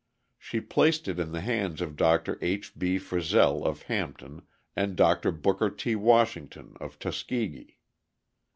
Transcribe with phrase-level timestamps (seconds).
[0.39, 2.39] She placed it in the hands of Dr.
[2.41, 2.73] H.
[2.75, 2.97] B.
[2.97, 4.41] Frissell of Hampton
[4.75, 5.31] and Dr.
[5.31, 5.95] Booker T.
[5.95, 7.77] Washington of Tuskegee.